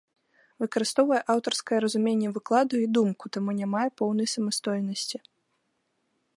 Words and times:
Выкарыстоўвае 0.61 1.19
аўтарскае 1.33 1.79
разуменне 1.85 2.29
выкладу 2.37 2.75
і 2.85 2.89
думку, 2.95 3.25
таму 3.37 3.51
не 3.61 3.67
мае 3.77 3.87
поўнай 4.01 4.27
самастойнасці. 4.37 5.17